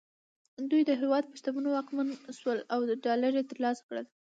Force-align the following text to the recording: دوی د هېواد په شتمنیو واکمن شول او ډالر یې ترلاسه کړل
دوی 0.69 0.81
د 0.85 0.91
هېواد 1.01 1.23
په 1.27 1.35
شتمنیو 1.39 1.73
واکمن 1.75 2.07
شول 2.39 2.59
او 2.73 2.79
ډالر 3.05 3.31
یې 3.39 3.49
ترلاسه 3.51 3.81
کړل 3.87 4.05